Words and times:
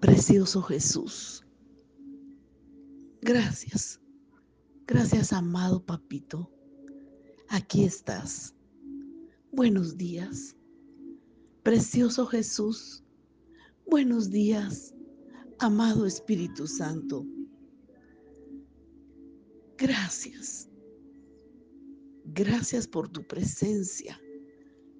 Precioso 0.00 0.62
Jesús. 0.62 1.44
Gracias. 3.20 4.00
Gracias, 4.86 5.32
amado 5.32 5.84
papito. 5.84 6.50
Aquí 7.48 7.84
estás. 7.84 8.54
Buenos 9.52 9.98
días. 9.98 10.56
Precioso 11.62 12.24
Jesús. 12.24 13.04
Buenos 13.86 14.30
días, 14.30 14.94
amado 15.58 16.06
Espíritu 16.06 16.66
Santo. 16.66 17.26
Gracias. 19.76 20.70
Gracias 22.24 22.88
por 22.88 23.08
tu 23.08 23.26
presencia 23.26 24.18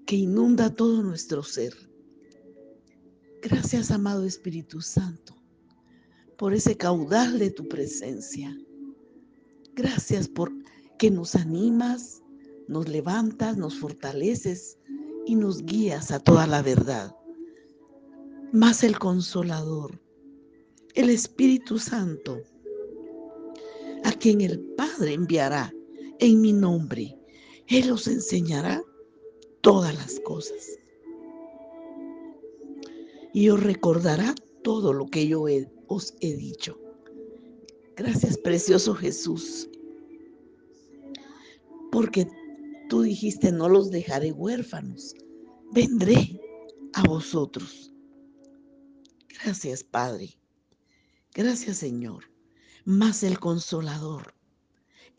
que 0.04 0.16
inunda 0.16 0.74
todo 0.74 1.02
nuestro 1.02 1.42
ser. 1.42 1.89
Gracias, 3.42 3.90
amado 3.90 4.26
Espíritu 4.26 4.82
Santo, 4.82 5.34
por 6.36 6.52
ese 6.52 6.76
caudal 6.76 7.38
de 7.38 7.50
tu 7.50 7.66
presencia. 7.68 8.54
Gracias 9.74 10.28
por 10.28 10.52
que 10.98 11.10
nos 11.10 11.34
animas, 11.34 12.22
nos 12.68 12.86
levantas, 12.86 13.56
nos 13.56 13.78
fortaleces 13.78 14.76
y 15.24 15.36
nos 15.36 15.64
guías 15.64 16.10
a 16.10 16.18
toda 16.18 16.46
la 16.46 16.60
verdad. 16.60 17.16
Más 18.52 18.84
el 18.84 18.98
consolador, 18.98 19.98
el 20.94 21.08
Espíritu 21.08 21.78
Santo, 21.78 22.42
a 24.04 24.12
quien 24.12 24.42
el 24.42 24.60
Padre 24.76 25.14
enviará 25.14 25.72
en 26.18 26.42
mi 26.42 26.52
nombre. 26.52 27.18
Él 27.68 27.90
os 27.90 28.06
enseñará 28.06 28.82
todas 29.62 29.94
las 29.94 30.20
cosas. 30.20 30.79
Y 33.32 33.48
os 33.48 33.62
recordará 33.62 34.34
todo 34.62 34.92
lo 34.92 35.06
que 35.06 35.26
yo 35.26 35.44
os 35.86 36.14
he 36.20 36.34
dicho. 36.34 36.78
Gracias, 37.96 38.38
precioso 38.38 38.94
Jesús. 38.94 39.68
Porque 41.92 42.26
tú 42.88 43.02
dijiste, 43.02 43.52
no 43.52 43.68
los 43.68 43.90
dejaré 43.90 44.32
huérfanos. 44.32 45.14
Vendré 45.72 46.40
a 46.94 47.02
vosotros. 47.04 47.92
Gracias, 49.28 49.84
Padre. 49.84 50.38
Gracias, 51.34 51.78
Señor. 51.78 52.24
Más 52.84 53.22
el 53.22 53.38
consolador 53.38 54.34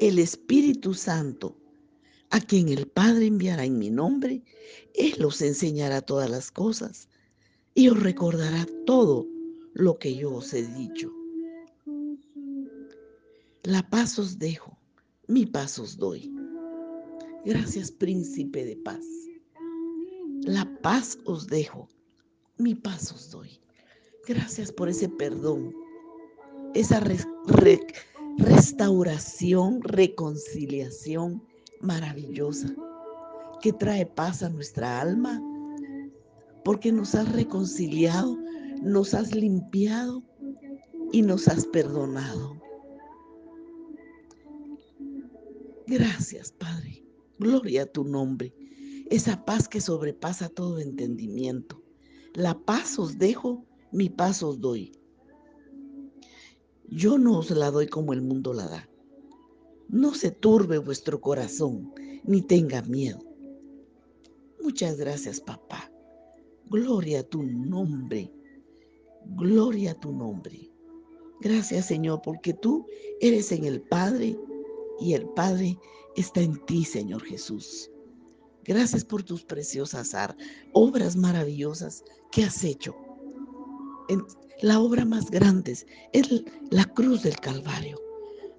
el 0.02 0.18
Espíritu 0.18 0.96
Santo, 0.96 1.56
a 2.32 2.42
quien 2.42 2.70
el 2.70 2.88
Padre 2.88 3.28
enviará 3.28 3.66
en 3.66 3.78
mi 3.78 3.92
nombre, 3.92 4.44
Él 4.96 5.24
os 5.24 5.44
enseñará 5.44 6.02
todas 6.02 6.28
las 6.28 6.50
cosas 6.50 7.08
y 7.74 7.90
os 7.90 8.02
recordará 8.02 8.66
todo 8.86 9.28
lo 9.74 9.98
que 9.98 10.16
yo 10.16 10.36
os 10.36 10.54
he 10.54 10.64
dicho. 10.64 11.12
La 13.64 13.88
paz 13.90 14.18
os 14.20 14.40
dejo, 14.40 14.78
mi 15.28 15.46
paz 15.46 15.80
os 15.80 15.98
doy. 15.98 16.34
Gracias, 17.46 17.92
príncipe 17.92 18.66
de 18.66 18.76
paz. 18.78 19.06
La 20.44 20.66
paz 20.82 21.18
os 21.26 21.48
dejo, 21.48 21.88
mi 22.58 22.76
paz 22.76 23.12
os 23.12 23.32
doy. 23.32 23.60
Gracias 24.28 24.72
por 24.72 24.90
ese 24.90 25.10
perdón, 25.10 25.74
esa 26.74 27.00
re, 27.00 27.18
restauración, 28.38 29.82
reconciliación 29.82 31.44
maravillosa 31.82 32.74
que 33.62 33.74
trae 33.74 34.06
paz 34.06 34.44
a 34.44 34.50
nuestra 34.50 35.02
alma, 35.02 35.42
porque 36.64 36.92
nos 36.92 37.16
has 37.16 37.32
reconciliado, 37.32 38.38
nos 38.82 39.14
has 39.14 39.36
limpiado 39.36 40.24
y 41.12 41.22
nos 41.22 41.48
has 41.48 41.66
perdonado. 41.66 42.62
Gracias, 45.88 46.52
Padre. 46.52 47.04
Gloria 47.38 47.84
a 47.84 47.86
tu 47.86 48.04
nombre. 48.04 48.54
Esa 49.10 49.44
paz 49.44 49.68
que 49.68 49.82
sobrepasa 49.82 50.48
todo 50.48 50.80
entendimiento. 50.80 51.84
La 52.34 52.58
paz 52.58 52.98
os 52.98 53.18
dejo, 53.18 53.66
mi 53.92 54.10
paz 54.10 54.42
os 54.42 54.62
doy. 54.62 54.94
Yo 56.88 57.18
no 57.18 57.40
os 57.40 57.52
la 57.52 57.72
doy 57.72 57.88
como 57.88 58.14
el 58.14 58.22
mundo 58.22 58.54
la 58.54 58.68
da. 58.68 58.90
No 59.90 60.14
se 60.14 60.32
turbe 60.32 60.78
vuestro 60.78 61.20
corazón, 61.20 61.94
ni 62.24 62.42
tenga 62.42 62.82
miedo. 62.84 63.20
Muchas 64.62 64.96
gracias, 64.96 65.42
papá. 65.42 65.91
Gloria 66.72 67.20
a 67.20 67.24
tu 67.24 67.44
nombre. 67.44 68.32
Gloria 69.36 69.92
a 69.92 70.00
tu 70.00 70.12
nombre. 70.12 70.72
Gracias, 71.42 71.86
Señor, 71.86 72.22
porque 72.24 72.54
tú 72.54 72.88
eres 73.20 73.52
en 73.52 73.66
el 73.66 73.82
Padre 73.82 74.36
y 75.00 75.14
el 75.14 75.28
Padre 75.30 75.78
está 76.16 76.42
en 76.42 76.58
ti, 76.66 76.84
Señor 76.84 77.24
Jesús. 77.24 77.92
Gracias 78.64 79.06
por 79.06 79.22
tus 79.22 79.44
preciosas 79.44 80.16
obras 80.74 81.16
maravillosas 81.16 82.04
que 82.32 82.44
has 82.44 82.64
hecho 82.64 82.96
la 84.62 84.80
obra 84.80 85.06
más 85.06 85.30
grande 85.32 85.72
es 86.14 86.44
la 86.70 86.86
cruz 86.86 87.24
del 87.24 87.36
Calvario, 87.40 88.00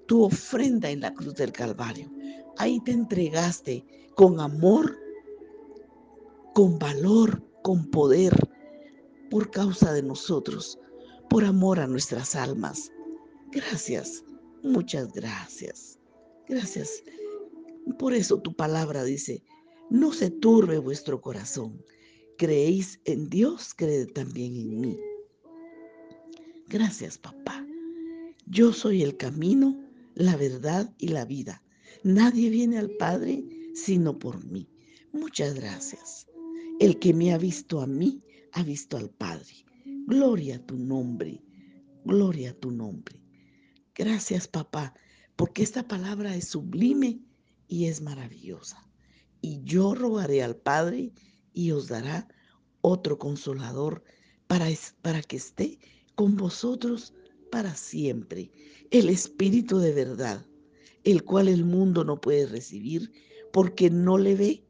tu 0.07 0.23
ofrenda 0.23 0.89
en 0.89 1.01
la 1.01 1.13
cruz 1.13 1.35
del 1.35 1.51
Calvario. 1.51 2.11
Ahí 2.57 2.79
te 2.81 2.91
entregaste 2.91 3.85
con 4.15 4.39
amor, 4.39 4.97
con 6.53 6.77
valor, 6.77 7.41
con 7.63 7.89
poder, 7.89 8.33
por 9.31 9.49
causa 9.49 9.91
de 9.93 10.03
nosotros, 10.03 10.79
por 11.29 11.43
amor 11.43 11.79
a 11.79 11.87
nuestras 11.87 12.35
almas. 12.35 12.91
Gracias, 13.51 14.23
muchas 14.61 15.11
gracias. 15.13 15.97
Gracias. 16.47 17.03
Por 17.97 18.13
eso 18.13 18.39
tu 18.39 18.55
palabra 18.55 19.03
dice, 19.03 19.43
no 19.89 20.13
se 20.13 20.29
turbe 20.29 20.77
vuestro 20.77 21.19
corazón. 21.21 21.83
Creéis 22.37 22.99
en 23.05 23.29
Dios, 23.29 23.73
creed 23.75 24.11
también 24.13 24.55
en 24.55 24.81
mí. 24.81 24.99
Gracias, 26.67 27.17
papá. 27.17 27.65
Yo 28.45 28.73
soy 28.73 29.03
el 29.03 29.17
camino, 29.17 29.79
la 30.15 30.35
verdad 30.35 30.93
y 30.97 31.07
la 31.09 31.25
vida. 31.25 31.63
Nadie 32.03 32.49
viene 32.49 32.77
al 32.77 32.89
Padre 32.91 33.43
sino 33.73 34.19
por 34.19 34.43
mí. 34.45 34.69
Muchas 35.11 35.55
gracias. 35.55 36.27
El 36.83 36.99
que 36.99 37.13
me 37.13 37.31
ha 37.31 37.37
visto 37.37 37.79
a 37.79 37.87
mí, 37.87 38.21
ha 38.51 38.61
visto 38.61 38.97
al 38.97 39.09
Padre. 39.09 39.63
Gloria 40.05 40.57
a 40.57 40.65
tu 40.65 40.77
nombre. 40.77 41.41
Gloria 42.03 42.49
a 42.49 42.53
tu 42.55 42.71
nombre. 42.71 43.21
Gracias, 43.95 44.49
papá, 44.49 44.93
porque 45.37 45.63
esta 45.63 45.87
palabra 45.87 46.35
es 46.35 46.49
sublime 46.49 47.21
y 47.69 47.85
es 47.85 48.01
maravillosa. 48.01 48.85
Y 49.39 49.61
yo 49.63 49.95
rogaré 49.95 50.43
al 50.43 50.57
Padre 50.57 51.13
y 51.53 51.71
os 51.71 51.87
dará 51.87 52.27
otro 52.81 53.17
consolador 53.17 54.03
para, 54.47 54.67
para 55.01 55.21
que 55.21 55.37
esté 55.37 55.79
con 56.15 56.35
vosotros 56.35 57.13
para 57.49 57.75
siempre 57.75 58.51
el 58.91 59.07
Espíritu 59.07 59.77
de 59.77 59.93
verdad, 59.93 60.45
el 61.05 61.23
cual 61.23 61.47
el 61.47 61.63
mundo 61.63 62.03
no 62.03 62.19
puede 62.19 62.45
recibir 62.45 63.09
porque 63.53 63.89
no 63.89 64.17
le 64.17 64.35
ve 64.35 64.63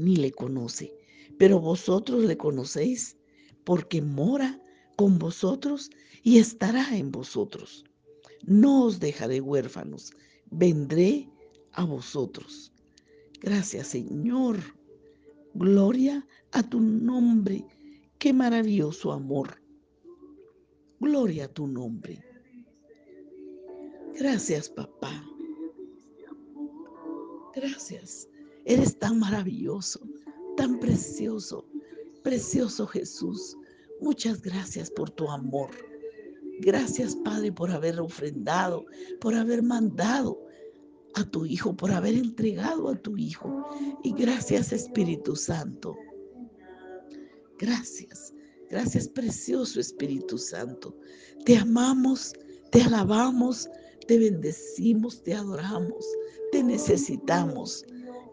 ni 0.00 0.16
le 0.16 0.32
conoce. 0.32 0.92
Pero 1.38 1.60
vosotros 1.60 2.24
le 2.24 2.36
conocéis 2.36 3.16
porque 3.64 4.02
mora 4.02 4.60
con 4.96 5.18
vosotros 5.18 5.90
y 6.22 6.38
estará 6.38 6.96
en 6.96 7.10
vosotros. 7.10 7.84
No 8.44 8.84
os 8.84 9.00
dejaré 9.00 9.40
huérfanos, 9.40 10.12
vendré 10.50 11.28
a 11.72 11.84
vosotros. 11.84 12.72
Gracias 13.40 13.88
Señor. 13.88 14.58
Gloria 15.54 16.26
a 16.52 16.62
tu 16.62 16.80
nombre. 16.80 17.64
Qué 18.18 18.32
maravilloso 18.32 19.12
amor. 19.12 19.60
Gloria 21.00 21.46
a 21.46 21.48
tu 21.48 21.66
nombre. 21.66 22.22
Gracias, 24.14 24.68
papá. 24.68 25.24
Gracias. 27.54 28.29
Eres 28.64 28.98
tan 28.98 29.18
maravilloso, 29.18 30.00
tan 30.56 30.78
precioso, 30.78 31.66
precioso 32.22 32.86
Jesús. 32.86 33.56
Muchas 34.00 34.40
gracias 34.42 34.90
por 34.90 35.10
tu 35.10 35.28
amor. 35.30 35.70
Gracias, 36.60 37.16
Padre, 37.16 37.52
por 37.52 37.70
haber 37.70 37.98
ofrendado, 38.00 38.84
por 39.20 39.34
haber 39.34 39.62
mandado 39.62 40.38
a 41.14 41.24
tu 41.24 41.46
Hijo, 41.46 41.74
por 41.76 41.90
haber 41.90 42.14
entregado 42.14 42.88
a 42.88 42.96
tu 42.96 43.16
Hijo. 43.16 43.68
Y 44.02 44.12
gracias, 44.12 44.72
Espíritu 44.72 45.36
Santo. 45.36 45.96
Gracias. 47.58 48.34
Gracias, 48.70 49.08
precioso 49.08 49.80
Espíritu 49.80 50.38
Santo. 50.38 50.96
Te 51.44 51.56
amamos, 51.56 52.32
te 52.70 52.82
alabamos, 52.82 53.68
te 54.06 54.18
bendecimos, 54.18 55.22
te 55.22 55.34
adoramos, 55.34 56.06
te 56.52 56.62
necesitamos. 56.62 57.84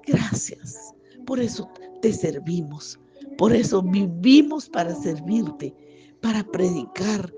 Gracias. 0.08 0.94
Por 1.26 1.40
eso 1.40 1.70
te 2.02 2.14
servimos. 2.14 3.00
Por 3.38 3.54
eso 3.54 3.82
vivimos 3.82 4.70
para 4.70 4.96
servirte. 4.96 5.76
para 6.22 6.44
predicar, 6.44 7.32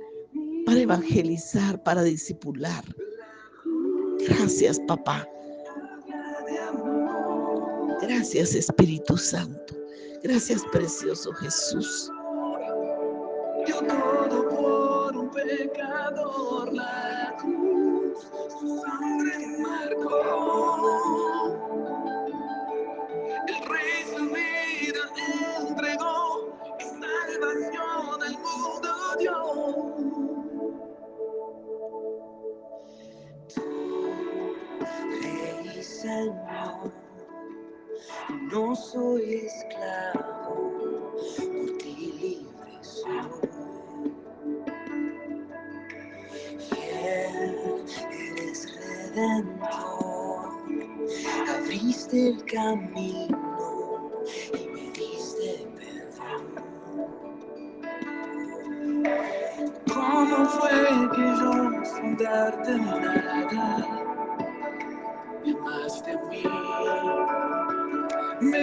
para 0.66 0.80
evangelizar, 0.80 1.82
para 1.84 2.02
discipular. 2.04 2.84
Gracias, 4.28 4.80
papá. 4.88 5.28
Gracias, 8.02 8.56
Espíritu 8.56 9.18
Santo. 9.18 9.76
Gracias, 10.24 10.64
precioso 10.72 11.32
Jesús. 11.34 12.12
Yo 13.68 13.80
todo 13.82 14.50
por 14.50 15.18
un 15.18 15.30
pecador, 15.32 16.74
la 16.74 17.36
cruz, 17.40 18.26
sangre 18.82 19.58
marcó. 19.60 20.79
Señor, 36.02 36.94
no 38.54 38.74
soy 38.74 39.48
esclavo, 39.48 41.12
por 41.36 41.78
ti 41.80 41.94
libre 42.22 42.78
soy. 42.80 43.42
Fiel, 46.70 47.84
eres 48.12 48.60
redentor, 49.14 50.48
abriste 51.50 52.30
el 52.30 52.46
camino 52.46 54.24
y 54.54 54.68
me 54.70 54.86
diste 54.92 55.68
perdón. 55.76 56.44
¿Cómo 59.94 60.46
fue 60.46 60.78
que 61.14 61.26
yo 61.42 61.54
sin 61.84 62.16
darte 62.16 62.78
nada 62.78 64.09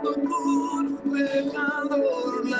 ¿Cómo 0.00 0.14
fue 1.10 1.24
que 1.32 2.57